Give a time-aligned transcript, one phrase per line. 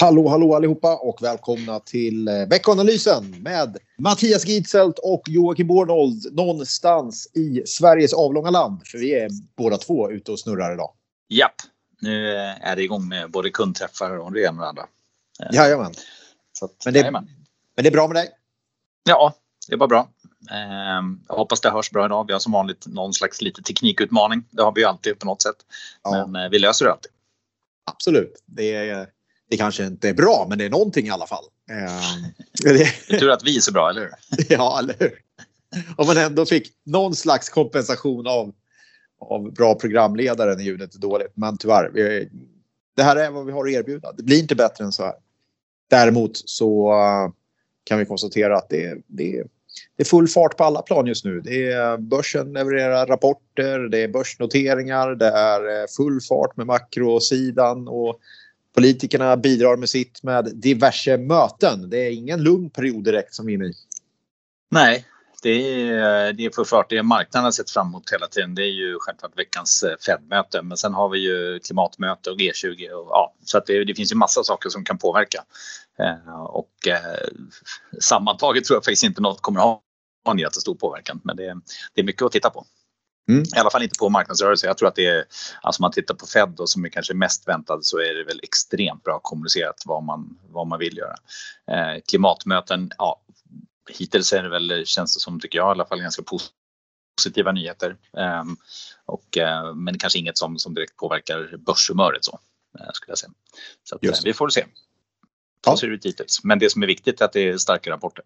[0.00, 7.30] Hallå, hallå allihopa och välkomna till eh, veckoanalysen med Mattias Gitzelt och Joakim Bornold någonstans
[7.34, 8.86] i Sveriges avlånga land.
[8.86, 10.92] För vi är båda två ute och snurrar idag.
[11.28, 11.54] Japp,
[12.00, 14.86] nu är det igång med både kundträffar och det ena och det andra.
[15.42, 15.94] Eh, jajamän.
[16.52, 17.26] Så att, men, det, men
[17.74, 18.28] det är bra med dig?
[19.08, 19.34] Ja,
[19.68, 20.08] det är bara bra.
[20.50, 22.26] Ehm, jag hoppas det hörs bra idag.
[22.26, 24.44] Vi har som vanligt någon slags lite teknikutmaning.
[24.50, 25.56] Det har vi ju alltid på något sätt.
[26.02, 26.26] Ja.
[26.26, 27.12] Men eh, vi löser det alltid.
[27.84, 28.42] Absolut.
[28.46, 29.08] Det är
[29.48, 31.44] det kanske inte är bra, men det är någonting i alla fall.
[31.70, 34.10] Eh, tur att vi är så bra, eller hur?
[34.48, 35.22] ja, eller hur?
[35.96, 38.52] Om man ändå fick någon slags kompensation av,
[39.20, 41.32] av bra programledare när ljudet är dåligt.
[41.34, 42.28] Men tyvärr, vi,
[42.96, 44.12] det här är vad vi har att erbjuda.
[44.12, 45.14] Det blir inte bättre än så här.
[45.90, 47.30] Däremot så uh,
[47.84, 49.44] kan vi konstatera att det, det,
[49.96, 51.40] det är full fart på alla plan just nu.
[51.40, 57.88] Det är börsen levererar rapporter, det är börsnoteringar, det är eh, full fart med makrosidan
[57.88, 58.20] och
[58.74, 61.90] Politikerna bidrar med sitt med diverse möten.
[61.90, 63.72] Det är ingen lugn period direkt som vi är inne i.
[64.70, 65.04] Nej,
[65.42, 66.90] det är, det är för fart.
[66.90, 68.54] Det är marknaden har sett fram emot hela tiden.
[68.54, 70.62] Det är ju självklart veckans eh, Fed-möte.
[70.62, 72.90] Men sen har vi ju klimatmöte och G20.
[72.90, 75.44] Och, ja, så att det, det finns ju massa saker som kan påverka.
[75.98, 77.28] Eh, och eh,
[78.00, 79.82] sammantaget tror jag faktiskt inte något kommer ha
[80.30, 81.20] en jättestor påverkan.
[81.24, 81.60] Men det,
[81.94, 82.64] det är mycket att titta på.
[83.28, 83.42] Mm.
[83.42, 84.66] I alla fall inte på marknadsrörelse.
[84.66, 85.24] Jag tror att det är,
[85.62, 88.40] alltså man tittar på Fed och som är kanske mest väntad så är det väl
[88.42, 91.14] extremt bra kommunicerat vad man, vad man vill göra.
[91.70, 93.20] Eh, klimatmöten, ja,
[93.90, 97.96] hittills är det väl, känns det som, tycker jag i alla fall, ganska positiva nyheter.
[98.16, 98.44] Eh,
[99.06, 102.38] och, eh, men kanske inget som, som direkt påverkar börshumöret så,
[102.78, 103.32] eh, skulle jag säga.
[103.84, 104.64] Så att, eh, vi får se.
[105.64, 106.44] Så ser det ut hittills.
[106.44, 108.24] Men det som är viktigt är att det är starka rapporter.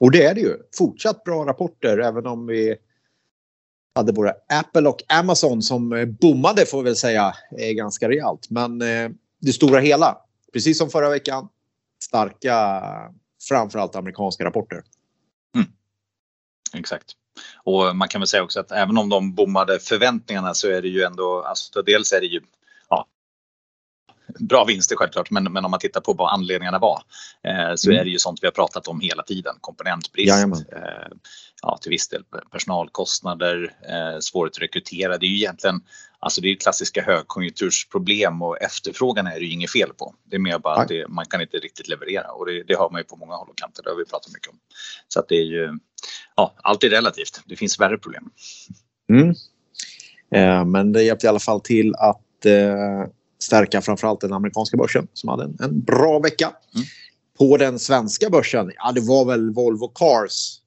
[0.00, 0.56] Och det är det ju.
[0.78, 2.76] Fortsatt bra rapporter även om vi
[3.94, 8.50] hade både Apple och Amazon som eh, bommade får vi väl säga eh, ganska rejält.
[8.50, 9.10] Men eh,
[9.40, 10.18] det stora hela,
[10.52, 11.48] precis som förra veckan,
[12.02, 12.82] starka
[13.48, 14.82] framförallt amerikanska rapporter.
[15.54, 15.66] Mm.
[16.74, 17.12] Exakt.
[17.64, 20.88] Och man kan väl säga också att även om de bommade förväntningarna så är det
[20.88, 22.40] ju ändå, alltså dels är det ju
[24.40, 27.02] bra vinster självklart, men, men om man tittar på vad anledningarna var
[27.42, 28.00] eh, så mm.
[28.00, 29.54] är det ju sånt vi har pratat om hela tiden.
[29.60, 31.08] Komponentbrist, eh,
[31.62, 35.18] ja, till viss del personalkostnader, eh, svårighet att rekrytera.
[35.18, 35.82] Det är ju egentligen
[36.24, 40.14] Alltså det är klassiska högkonjunktursproblem och efterfrågan är det ju inget fel på.
[40.24, 42.90] Det är mer bara att det, man kan inte riktigt leverera och det, det hör
[42.90, 43.82] man ju på många håll och kanter.
[43.82, 44.58] Det har vi pratat mycket om.
[45.08, 45.78] Så att det är ju,
[46.36, 47.40] ja, allt är relativt.
[47.46, 48.30] Det finns värre problem.
[49.10, 49.34] Mm.
[50.34, 53.04] Eh, men det hjälpte i alla fall till att eh,
[53.44, 56.52] stärka framförallt den amerikanska börsen som hade en, en bra vecka.
[56.74, 56.86] Mm.
[57.38, 60.60] På den svenska börsen, ja det var väl Volvo Cars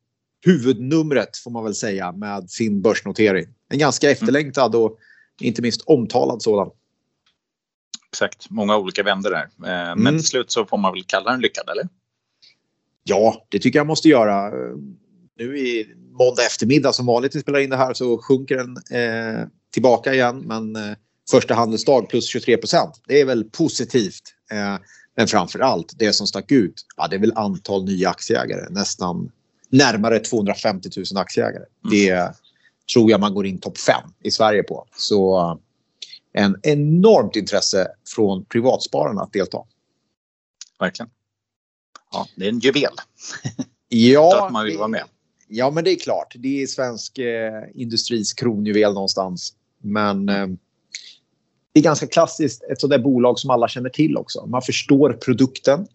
[0.46, 3.46] huvudnumret får man väl säga med sin börsnotering.
[3.70, 4.14] En ganska mm.
[4.14, 4.98] efterlängtad och
[5.42, 6.70] inte minst omtalad sådan.
[8.12, 9.44] Exakt, många olika vänder där.
[9.44, 10.18] Eh, men mm.
[10.18, 11.88] till slut så får man väl kalla den lyckad eller?
[13.04, 14.52] Ja, det tycker jag måste göra.
[15.38, 19.48] Nu i måndag eftermiddag som vanligt vi spelar in det här så sjunker den eh,
[19.74, 20.40] tillbaka igen.
[20.40, 20.98] Men eh,
[21.32, 23.02] första handelsdag plus 23 procent.
[23.08, 24.24] Det är väl positivt.
[24.52, 24.78] Eh,
[25.16, 28.70] men framför allt det som stack ut, ja, det är väl antal nya aktieägare.
[28.70, 29.32] Nästan
[29.70, 31.66] närmare 250 000 aktieägare.
[31.86, 31.92] Mm.
[31.92, 32.34] Det
[32.94, 34.88] tror jag man går in topp 5 i Sverige på.
[34.98, 35.40] Så
[36.34, 39.64] eh, en enormt intresse från privatspararna att delta.
[40.80, 41.10] Verkligen.
[42.12, 42.94] Ja, det är en juvel.
[43.90, 45.04] Ja, att man vill vara med.
[45.48, 46.36] Ja, men det är klart.
[46.38, 49.54] Det är svensk eh, industris kronjuvel någonstans.
[49.82, 50.48] Men eh,
[51.78, 54.46] det är ganska klassiskt ett sådant bolag som alla känner till också.
[54.46, 55.88] Man förstår produkten.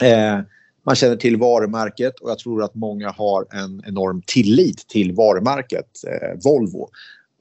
[0.00, 0.40] Eh,
[0.86, 5.86] man känner till varumärket och jag tror att många har en enorm tillit till varumärket
[6.06, 6.88] eh, Volvo.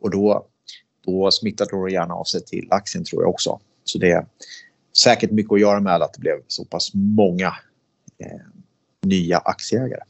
[0.01, 0.45] Och då,
[1.05, 3.59] då smittar det gärna av sig till aktien tror jag också.
[3.83, 4.25] Så det är
[5.03, 7.47] säkert mycket att göra med att det blev så pass många
[8.17, 8.41] eh,
[9.01, 10.03] nya aktieägare.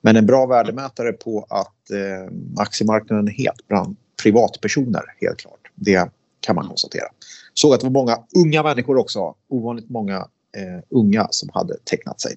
[0.00, 5.70] Men en bra värdemätare på att eh, aktiemarknaden är het bland privatpersoner, helt klart.
[5.74, 6.10] Det
[6.46, 7.06] kan man konstatera.
[7.54, 9.34] Såg att det var många unga människor också.
[9.48, 10.16] Ovanligt många
[10.56, 12.36] eh, unga som hade tecknat sig.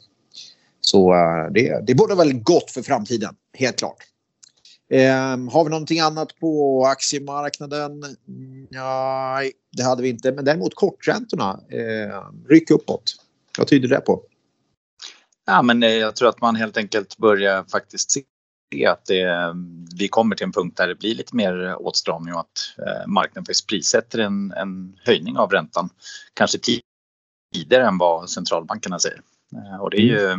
[0.81, 3.97] Så eh, det, det borde väl gott för framtiden, helt klart.
[4.91, 8.03] Eh, har vi någonting annat på aktiemarknaden?
[8.69, 10.31] Nej, det hade vi inte.
[10.31, 13.15] Men däremot korträntorna eh, ryck uppåt.
[13.57, 14.21] Vad tyder det på?
[15.45, 18.21] Ja, men eh, jag tror att man helt enkelt börjar faktiskt se
[18.87, 19.55] att det,
[19.95, 23.45] vi kommer till en punkt där det blir lite mer åtstramning och att eh, marknaden
[23.45, 25.89] faktiskt prissätter en, en höjning av räntan.
[26.33, 26.59] Kanske
[27.53, 29.21] tidigare än vad centralbankerna säger.
[29.55, 30.29] Eh, och det är ju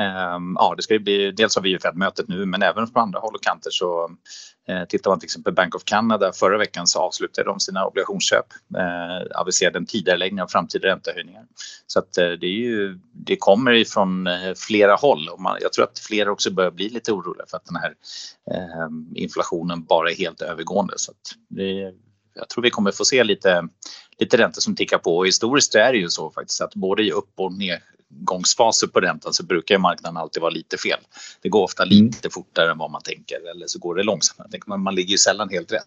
[0.00, 3.00] ehm, ja, det ska ju bli, dels har vi ju Fed-mötet nu men även på
[3.00, 4.10] andra håll och kanter så
[4.68, 8.46] eh, tittar man till exempel Bank of Canada förra veckan så avslutade de sina obligationsköp,
[8.76, 11.44] eh, aviserade en tidigareläggning av framtida räntehöjningar.
[11.86, 15.72] Så att eh, det, är ju, det kommer ifrån eh, flera håll och man, jag
[15.72, 17.94] tror att flera också börjar bli lite oroliga för att den här
[18.50, 20.94] eh, inflationen bara är helt övergående.
[20.96, 21.94] Så att det,
[22.34, 23.68] jag tror vi kommer få se lite,
[24.18, 27.12] lite räntor som tickar på och historiskt är det ju så faktiskt att både i
[27.12, 30.98] upp och ner nedgångsfaser på räntan så brukar marknaden alltid vara lite fel.
[31.42, 31.90] Det går ofta mm.
[31.90, 32.30] lite mm.
[32.30, 34.78] fortare än vad man tänker eller så går det långsammare.
[34.78, 35.86] Man, ligger ju sällan helt rätt.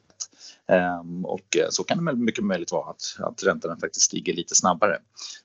[1.01, 4.55] Um, och eh, så kan det mycket möjligt vara att, att räntorna faktiskt stiger lite
[4.55, 4.97] snabbare.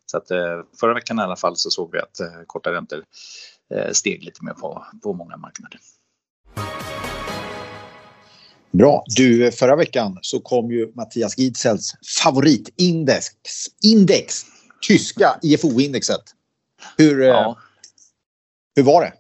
[0.06, 0.38] Så att uh,
[0.80, 3.04] förra veckan i alla fall så såg vi att uh, korta räntor
[3.92, 5.80] steg lite mer på, på många marknader.
[8.70, 9.04] Bra.
[9.06, 13.26] Du, förra veckan så kom ju Mattias Gidsels favoritindex,
[13.84, 14.42] index,
[14.88, 16.34] tyska IFO-indexet.
[16.96, 17.50] Hur, ja.
[17.50, 17.56] Eh,
[18.76, 19.12] hur var det?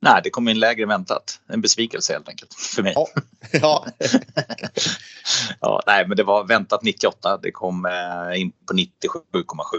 [0.00, 1.40] Nej, det kom in lägre än väntat.
[1.48, 2.92] En besvikelse helt enkelt för mig.
[2.96, 3.08] Ja.
[3.52, 3.86] ja.
[5.60, 7.38] ja nej, men det var väntat 98.
[7.42, 8.84] Det kom eh, in på 97,7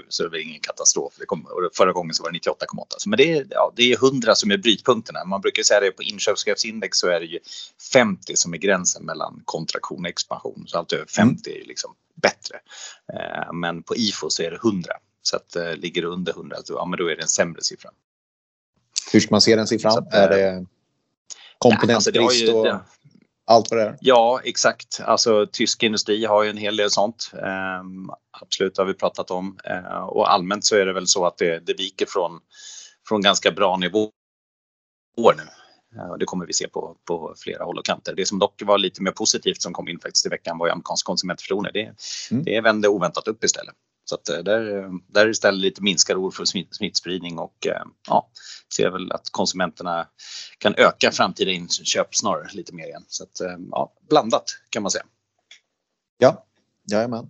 [0.09, 1.13] så det var ingen katastrof.
[1.19, 2.83] Det kom, och förra gången så var det 98,8.
[3.05, 5.25] Men det är, ja, det är 100 som är brytpunkterna.
[5.25, 7.39] Man brukar säga det på inköpschefsindex så är det ju
[7.93, 10.63] 50 som är gränsen mellan kontraktion och expansion.
[10.67, 12.55] Så allt över 50 är liksom bättre.
[13.13, 14.91] Eh, men på IFO så är det 100.
[15.21, 17.89] Så att eh, ligger det under 100, ja, men då är det en sämre siffra.
[19.11, 19.97] Hur ska man se den siffran?
[19.97, 20.61] Att, är det eh,
[21.57, 22.81] komponentbrist ja, alltså och
[23.49, 23.97] allt vad det är?
[24.01, 25.01] Ja, exakt.
[25.05, 27.31] Alltså tysk industri har ju en hel del sånt.
[27.33, 29.59] Um, absolut, det har vi pratat om.
[29.69, 32.39] Uh, och allmänt så är det väl så att det, det viker från,
[33.07, 34.11] från ganska bra nivåer
[35.17, 35.43] nu.
[35.99, 38.13] Uh, det kommer vi se på, på flera håll och kanter.
[38.15, 40.71] Det som dock var lite mer positivt som kom in faktiskt i veckan var ju
[40.71, 41.71] amerikansk konsumentförtroende.
[41.73, 41.93] Det,
[42.31, 42.43] mm.
[42.43, 43.75] det vände oväntat upp istället.
[44.09, 48.29] Så att eh, där, där är istället lite minskad oro för smittspridning och eh, ja,
[48.75, 50.07] ser väl att konsumenterna
[50.57, 53.05] kan öka framtida inköp snarare lite mer igen.
[53.07, 55.03] Så att, eh, ja, blandat kan man säga.
[56.17, 56.45] Ja,
[56.91, 57.29] jajamän.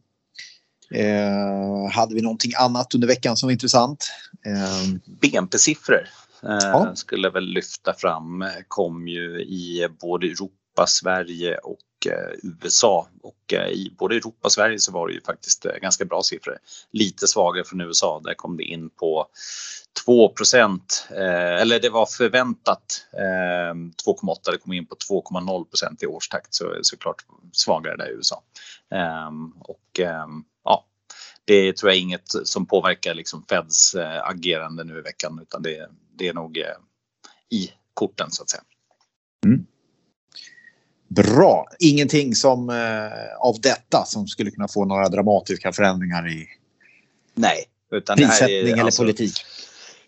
[0.92, 4.12] Eh, hade vi någonting annat under veckan som var intressant?
[4.46, 6.08] Eh, BNP-siffror
[6.44, 6.96] eh, ja.
[6.96, 8.46] skulle väl lyfta fram.
[8.68, 13.08] Kom ju i både Europa, Europa, Sverige och eh, USA.
[13.22, 16.24] Och eh, i både Europa och Sverige så var det ju faktiskt eh, ganska bra
[16.24, 16.58] siffror.
[16.92, 19.28] Lite svagare från USA, där kom det in på
[20.08, 20.82] 2%
[21.12, 23.06] eller det var förväntat
[24.06, 28.44] 2,8, det kom in på 2,0% i årstakt så såklart svagare där i USA.
[29.60, 30.00] Och
[30.64, 30.86] ja,
[31.46, 35.90] det tror jag är inget som påverkar liksom Feds agerande nu i veckan utan det,
[36.16, 36.58] det är nog
[37.50, 38.64] i korten så att säga.
[39.46, 39.66] Mm.
[41.10, 41.68] Bra.
[41.80, 46.48] Ingenting som eh, av detta som skulle kunna få några dramatiska förändringar i
[47.34, 49.34] Nej, utan prissättning är, alltså, eller politik?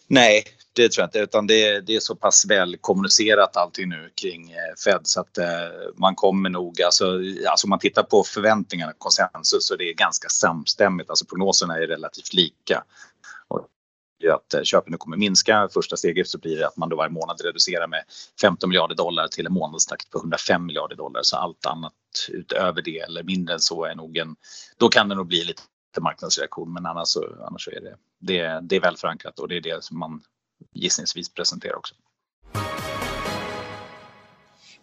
[0.07, 0.43] Nej,
[0.73, 1.19] det tror jag inte.
[1.19, 5.37] Utan det, det är så pass väl kommunicerat allting nu kring eh, Fed så att
[5.37, 5.45] eh,
[5.95, 7.05] man kommer nog, alltså,
[7.49, 11.09] alltså om man tittar på förväntningarna, konsensus, så det är ganska samstämmigt.
[11.09, 12.83] Alltså prognoserna är relativt lika.
[14.21, 15.69] Ju att eh, köpen köpen kommer minska.
[15.73, 18.03] Första steget så blir det att man då varje månad reducerar med
[18.41, 21.21] 15 miljarder dollar till en månadstakt på 105 miljarder dollar.
[21.23, 21.93] Så allt annat
[22.29, 24.35] utöver det eller mindre än så är nog en,
[24.77, 25.61] då kan det nog bli lite
[26.01, 29.57] marknadsreaktion men annars så, annars så är det, det, det är väl förankrat och det
[29.57, 30.21] är det som man
[30.73, 31.95] gissningsvis presenterar också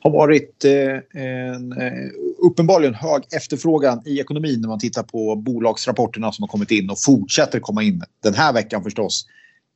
[0.01, 1.93] har varit eh, en eh,
[2.39, 7.03] uppenbarligen hög efterfrågan i ekonomin när man tittar på bolagsrapporterna som har kommit in och
[7.03, 9.27] fortsätter komma in den här veckan förstås.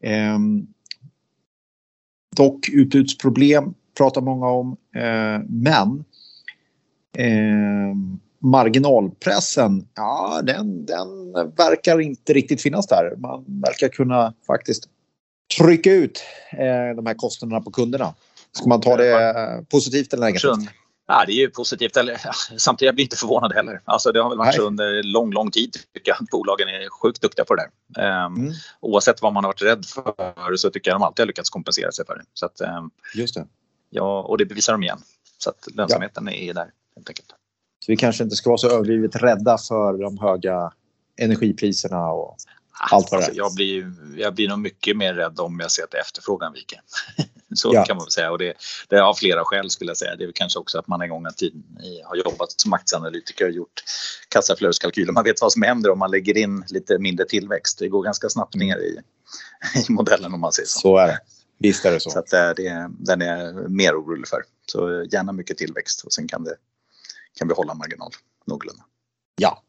[0.03, 0.39] Eh,
[2.37, 6.05] dock utbudsproblem pratar många om, eh, men
[7.19, 7.97] eh,
[8.39, 13.17] marginalpressen, ja den, den verkar inte riktigt finnas där.
[13.17, 14.89] Man verkar kunna faktiskt
[15.59, 18.15] trycka ut eh, de här kostnaderna på kunderna.
[18.53, 20.69] Ska man ta det positivt eller negativt?
[21.07, 21.97] Ja, det är ju positivt.
[21.97, 22.21] Eller,
[22.57, 23.81] samtidigt jag blir inte förvånad heller.
[23.85, 26.89] Alltså, det har väl varit så under lång, lång tid tycker jag att bolagen är
[26.91, 27.63] sjukt duktiga på det
[27.95, 28.27] där.
[28.27, 28.53] Um, mm.
[28.81, 31.93] Oavsett vad man har varit rädd för så tycker jag de alltid har lyckats kompensera
[31.93, 32.25] sig för det.
[32.35, 33.47] Så att, um, Just det.
[33.91, 34.99] Ja, och det bevisar de igen.
[35.39, 36.33] Så att lönsamheten ja.
[36.33, 37.29] är där helt enkelt.
[37.85, 40.73] Så vi kanske inte ska vara så överdrivet rädda för de höga
[41.17, 42.37] energipriserna och
[42.91, 43.39] allt vad alltså, det är.
[43.39, 46.81] Jag blir, jag blir nog mycket mer rädd om jag ser att efterfrågan viker.
[47.57, 47.85] Så ja.
[47.85, 48.55] kan man säga och det,
[48.89, 50.17] det är av flera skäl skulle jag säga.
[50.17, 51.63] Det är kanske också att man en gång i tiden
[52.05, 53.85] har jobbat som aktieanalytiker och gjort
[54.29, 55.13] kassaflödeskalkyler.
[55.13, 57.79] Man vet vad som händer om man lägger in lite mindre tillväxt.
[57.79, 59.01] Det går ganska snabbt ner i,
[59.89, 60.81] i modellen om man säger så.
[60.81, 61.19] Så är det.
[61.59, 62.11] Visst är det så.
[62.11, 64.43] Så att det, det, den är mer orolig för.
[64.73, 66.57] Så gärna mycket tillväxt och sen kan, det,
[67.39, 68.11] kan vi hålla marginal
[68.47, 68.83] någorlunda.
[69.41, 69.63] Ja,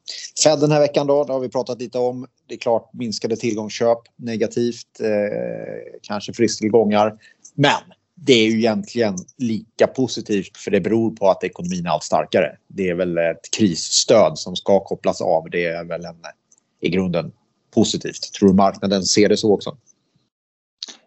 [0.43, 2.27] Fed den här veckan då, det har vi pratat lite om.
[2.47, 7.17] Det är klart minskade tillgångsköp negativt, eh, kanske frisktillgångar.
[7.53, 7.81] Men
[8.15, 12.57] det är ju egentligen lika positivt för det beror på att ekonomin är allt starkare.
[12.67, 15.49] Det är väl ett krisstöd som ska kopplas av.
[15.49, 16.15] Det är väl en,
[16.81, 17.31] i grunden
[17.73, 18.33] positivt.
[18.33, 19.77] Tror du marknaden ser det så också?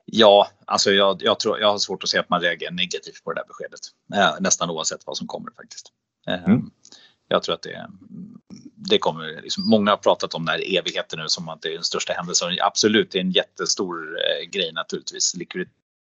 [0.04, 3.32] Ja, alltså jag, jag, tror, jag har svårt att se att man reagerar negativt på
[3.32, 3.80] det där beskedet.
[4.14, 5.92] Eh, nästan oavsett vad som kommer faktiskt.
[6.28, 6.70] Eh, mm.
[7.28, 7.86] Jag tror att det,
[8.74, 11.74] det kommer, liksom, många har pratat om den här evigheten nu som att det är
[11.74, 12.48] den största händelsen.
[12.60, 15.34] Absolut, det är en jättestor eh, grej naturligtvis.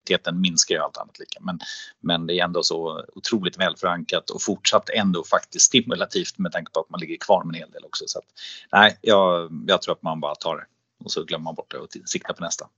[0.02, 1.40] Likviditeten minskar ju allt annat lika.
[1.40, 1.59] Men,
[2.00, 6.73] men det är ändå så otroligt väl förankrat och fortsatt ändå faktiskt stimulativt med tanke
[6.73, 8.04] på att man ligger kvar med en hel del också.
[8.06, 8.25] Så att,
[8.73, 10.64] nej, jag, jag tror att man bara tar det
[11.04, 12.68] och så glömmer man bort det och siktar på nästa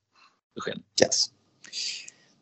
[0.54, 0.82] besked.
[1.02, 1.30] Yes.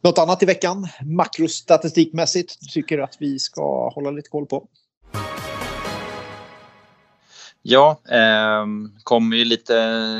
[0.03, 4.69] Något annat i veckan makrostatistikmässigt du tycker att vi ska hålla lite koll på?
[7.63, 8.67] Ja, eh,
[9.05, 9.75] kommer ju lite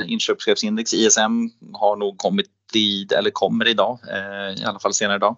[0.07, 0.95] inköpschefsindex.
[0.95, 5.37] ISM har nog kommit i, eller kommer idag, eh, i alla fall senare idag.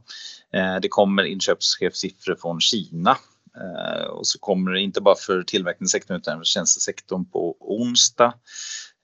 [0.53, 3.17] Eh, det kommer inköpschefssiffror från Kina
[3.57, 8.35] eh, och så kommer det inte bara för tillverkningssektorn utan för tjänstesektorn på onsdag.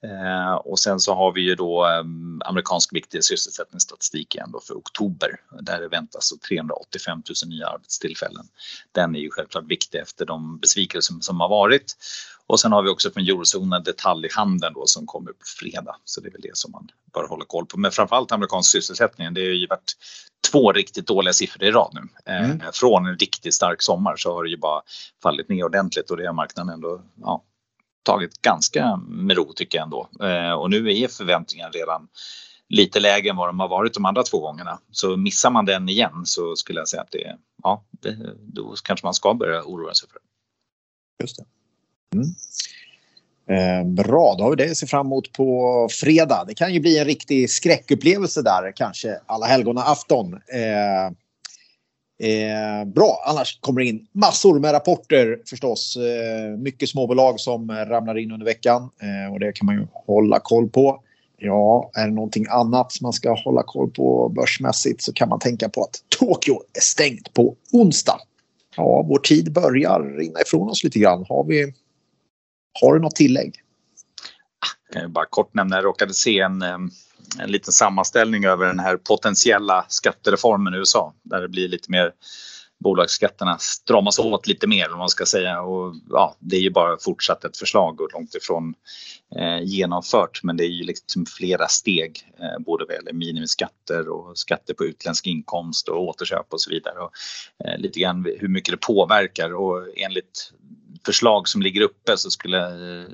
[0.03, 2.03] Eh, och sen så har vi ju då eh,
[2.45, 8.45] amerikansk viktig sysselsättningsstatistik igen då för oktober där det väntas 385 000 nya arbetstillfällen.
[8.91, 11.97] Den är ju självklart viktig efter de besvikelser som, som har varit.
[12.47, 15.95] Och sen har vi också från eurozonen detaljhandeln då som kommer på fredag.
[16.05, 17.79] Så det är väl det som man bör hålla koll på.
[17.79, 19.33] Men framförallt amerikansk sysselsättning.
[19.33, 19.93] Det har ju varit
[20.51, 22.33] två riktigt dåliga siffror i rad nu.
[22.33, 22.61] Eh, mm.
[22.73, 24.81] från en riktigt stark sommar så har det ju bara
[25.23, 27.43] fallit ner ordentligt och det har marknaden ändå ja,
[28.03, 30.09] tagit ganska med ro tycker jag ändå.
[30.21, 32.07] Eh, och nu är förväntningarna redan
[32.69, 34.79] lite lägre än vad de har varit de andra två gångerna.
[34.91, 39.05] Så missar man den igen så skulle jag säga att det, ja, det, då kanske
[39.05, 40.25] man ska börja oroa sig för det.
[41.23, 41.45] Just det.
[42.15, 42.27] Mm.
[43.51, 46.45] Eh, bra, då har vi det att se fram emot på fredag.
[46.47, 50.33] Det kan ju bli en riktig skräckupplevelse där, kanske alla helgona afton.
[50.33, 51.11] Eh,
[52.23, 55.97] Eh, bra, annars kommer det in massor med rapporter förstås.
[55.97, 60.39] Eh, mycket småbolag som ramlar in under veckan eh, och det kan man ju hålla
[60.39, 60.99] koll på.
[61.37, 65.39] Ja, är det någonting annat som man ska hålla koll på börsmässigt så kan man
[65.39, 68.19] tänka på att Tokyo är stängt på onsdag.
[68.75, 71.25] Ja, vår tid börjar rinna ifrån oss lite grann.
[71.29, 71.73] Har, vi,
[72.81, 73.55] har du något tillägg?
[74.59, 76.63] Ah, jag kan ju bara kort nämna, jag råkade se en
[77.39, 82.11] en liten sammanställning över den här potentiella skattereformen i USA där det blir lite mer
[82.79, 85.61] bolagsskatterna stramas åt lite mer om man ska säga.
[85.61, 88.73] Och ja, det är ju bara fortsatt ett förslag och långt ifrån
[89.35, 94.37] eh, genomfört men det är ju liksom flera steg eh, både vad gäller minimiskatter och
[94.37, 96.99] skatter på utländsk inkomst och återköp och så vidare.
[96.99, 97.11] Och
[97.65, 99.53] eh, lite grann hur mycket det påverkar.
[99.53, 100.53] Och enligt
[101.05, 102.59] förslag som ligger uppe så skulle,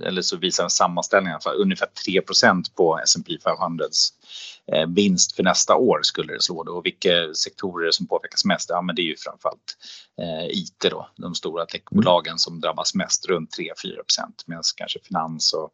[0.08, 4.10] eller så visar en sammanställning för ungefär 3% på S&P 500s
[4.74, 6.72] eh, vinst för nästa år skulle det slå då.
[6.72, 8.70] Och vilka sektorer som påverkas mest?
[8.70, 9.78] Ja, men det är ju framförallt
[10.22, 13.68] eh, IT då, de stora techbolagen som drabbas mest runt 3-4%
[14.46, 15.74] medan kanske finans och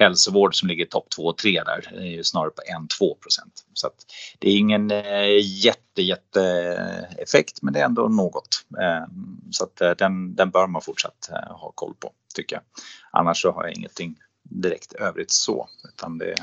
[0.00, 2.62] hälsovård som ligger topp 2 och 3 där är ju snarare på
[3.02, 3.14] 1-2
[3.74, 3.94] Så att
[4.38, 6.42] det är ingen eh, jätte, jätte
[7.18, 8.64] effekt men det är ändå något.
[8.80, 9.06] Eh,
[9.52, 12.62] så att eh, den, den bör man fortsatt eh, ha koll på tycker jag.
[13.10, 16.34] Annars så har jag ingenting direkt övrigt så utan det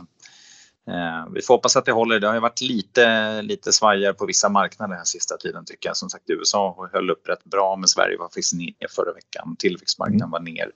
[0.87, 2.19] Eh, vi får hoppas att det håller.
[2.19, 5.97] Det har ju varit lite, lite svajar på vissa marknader den sista tiden tycker jag.
[5.97, 9.55] Som sagt USA höll upp rätt bra men Sverige var faktiskt ner förra veckan.
[9.59, 10.31] Tillväxtmarknaden mm.
[10.31, 10.71] var ner.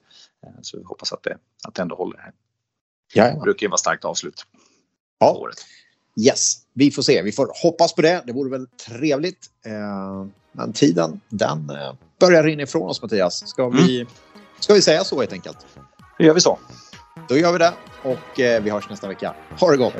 [0.46, 2.32] Eh, så vi hoppas att det, att det ändå håller här.
[3.14, 4.46] Det brukar ju vara starkt avslut.
[5.18, 5.32] Ja.
[5.32, 5.56] Året.
[6.16, 7.22] Yes, vi får se.
[7.22, 8.22] Vi får hoppas på det.
[8.26, 9.46] Det vore väl trevligt.
[9.66, 11.72] Eh, men tiden, den
[12.20, 13.48] börjar rinna ifrån oss Mattias.
[13.48, 14.12] Ska vi, mm.
[14.60, 15.66] ska vi säga så helt enkelt?
[16.18, 16.58] Då gör vi så.
[17.28, 19.34] Då gör vi det och vi hörs nästa vecka.
[19.60, 19.94] Ha det gott!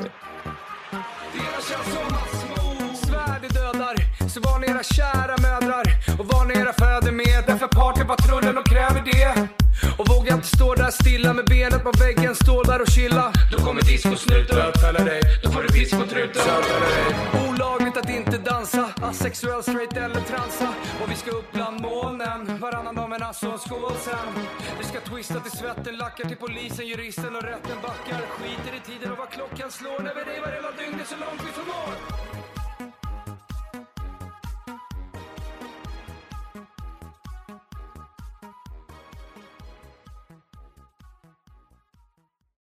[4.33, 5.83] Så var ni era kära mödrar
[6.19, 7.43] och var ni era fäder med.
[7.47, 9.47] Därför partypatrullen och kräver det.
[9.97, 13.33] Och vågar inte stå där stilla med benet på väggen, stå där och chilla.
[13.51, 15.21] Då kommer discosnuten bötfälla dig.
[15.43, 16.41] Då får du pisk på truten.
[17.49, 20.69] Olagligt att inte dansa, asexuell, straight eller transa.
[21.01, 24.27] Och vi ska upp bland molnen, varannan dag nasso och skål sen.
[24.79, 28.21] Vi ska twista till svetten, lackar till polisen, juristen och rätten backar.
[28.35, 31.51] Skiter i tiden och vad klockan slår när vi revar hela dygnet så långt vi